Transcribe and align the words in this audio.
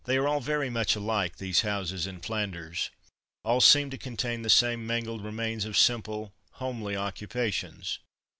They 0.05 0.17
are 0.17 0.27
all 0.27 0.39
very 0.41 0.71
much 0.71 0.95
alike, 0.95 1.37
these 1.37 1.61
houses 1.61 2.07
in 2.07 2.21
Flanders; 2.21 2.89
all 3.43 3.61
seem 3.61 3.91
to 3.91 3.99
contain 3.99 4.41
the 4.41 4.49
same 4.49 4.87
mangled 4.87 5.23
remains 5.23 5.63
of 5.63 5.77
simple, 5.77 6.33
homely 6.53 6.95
occupations. 6.95 7.99